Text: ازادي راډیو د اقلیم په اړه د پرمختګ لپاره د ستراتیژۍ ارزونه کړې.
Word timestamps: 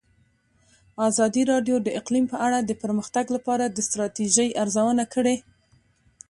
ازادي 1.09 1.43
راډیو 1.51 1.77
د 1.81 1.87
اقلیم 1.99 2.25
په 2.33 2.37
اړه 2.45 2.57
د 2.61 2.71
پرمختګ 2.83 3.25
لپاره 3.35 3.65
د 3.67 3.77
ستراتیژۍ 3.87 4.49
ارزونه 4.63 5.03
کړې. 5.13 5.35